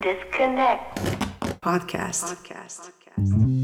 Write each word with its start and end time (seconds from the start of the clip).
Disconnect. 0.00 0.94
Podcast. 1.60 2.22
Podcast. 2.22 2.92
podcast. 3.18 3.57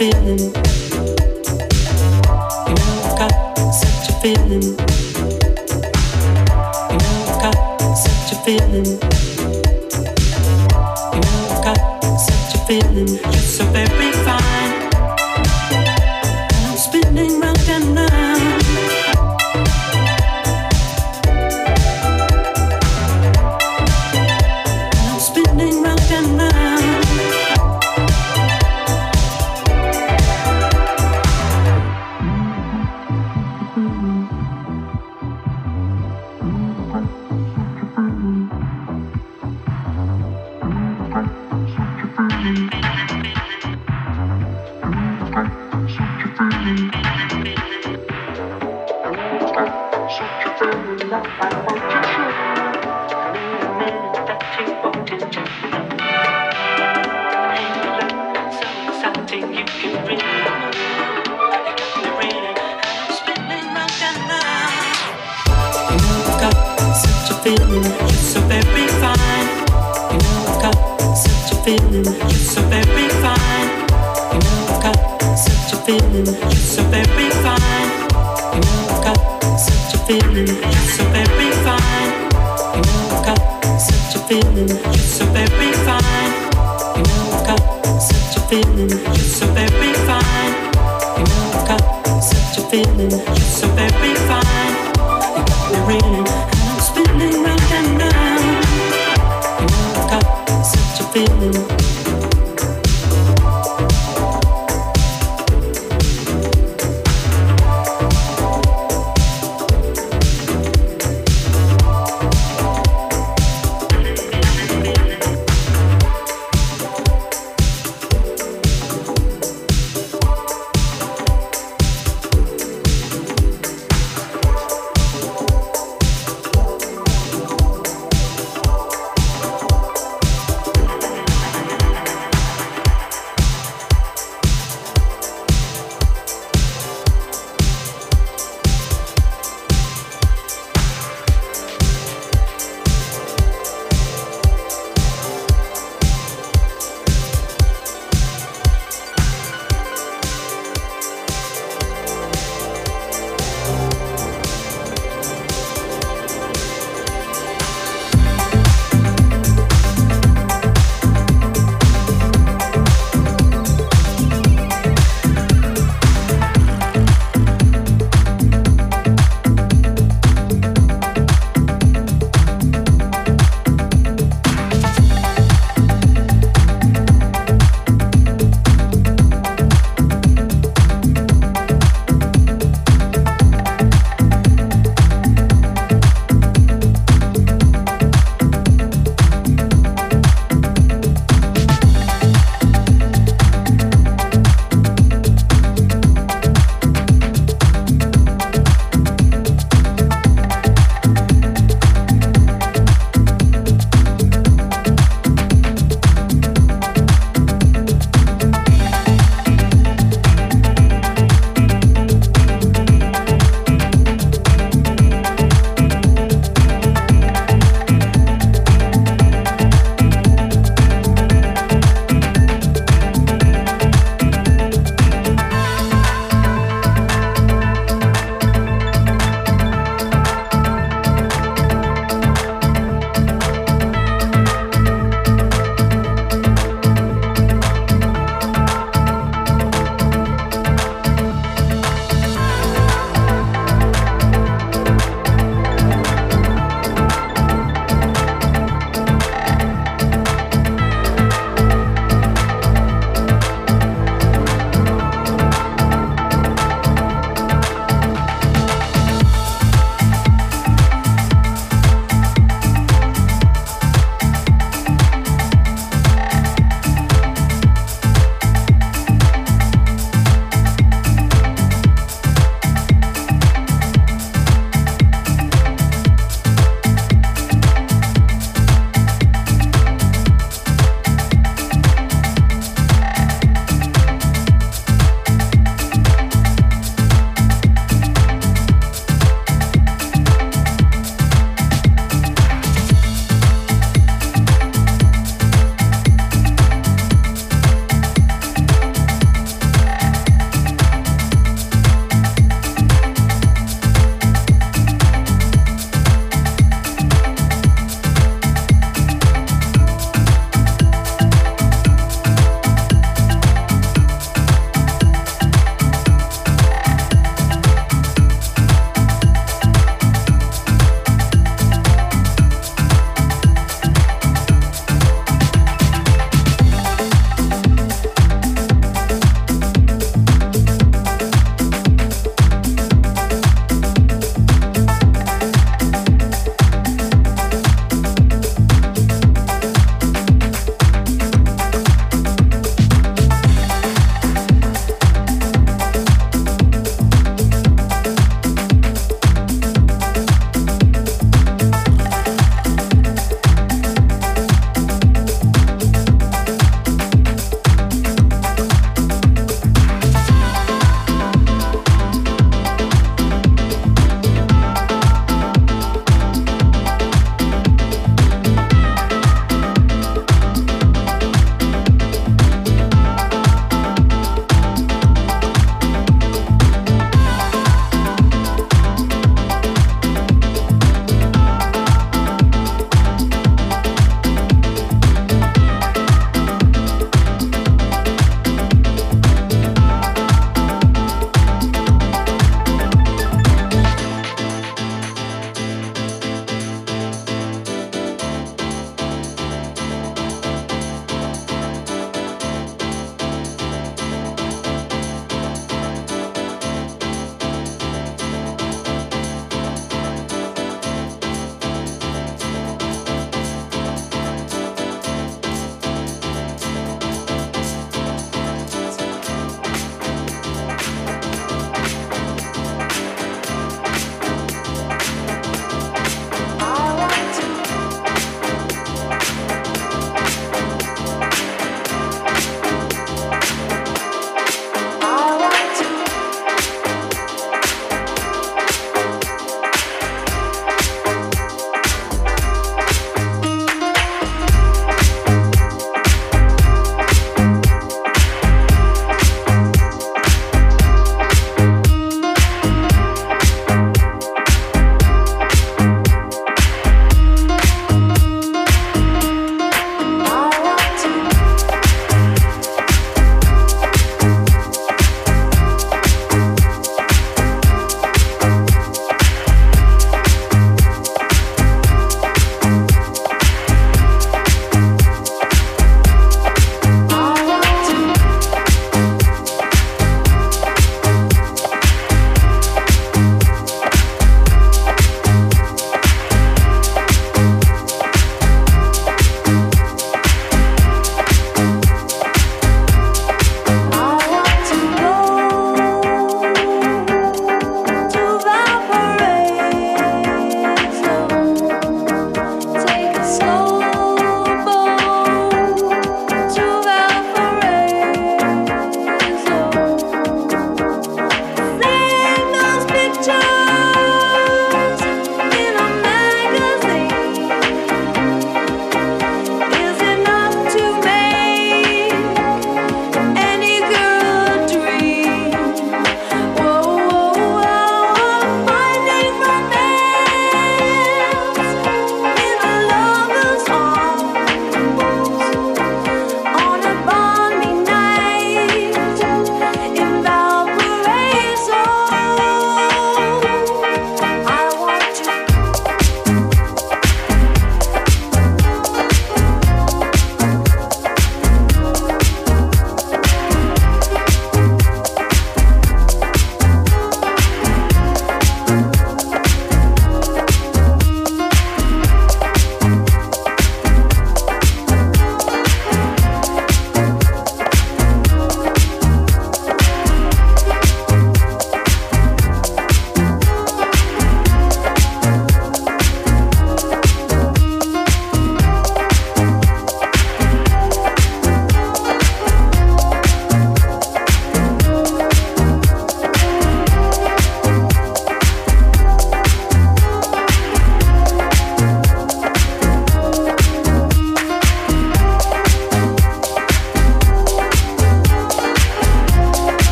You 0.00 0.10
know 0.10 0.52
I 3.02 3.14
got 3.18 3.32
such 3.72 4.08
a 4.08 4.12
feeling. 4.22 4.62
You 4.62 4.70
know 6.98 7.14
I 7.26 7.34
got 7.42 7.56
such 7.96 8.30
a 8.30 8.34
feeling. 8.44 8.86
You 11.14 11.20
know 11.20 11.34
I've 11.50 11.64
got 11.64 11.80
such 12.16 12.54
a 12.54 12.58
feeling. 12.68 13.08
You're 13.08 13.42
so 13.42 13.64
very 13.72 14.12
fine. 14.12 14.77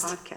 Podcast. 0.00 0.29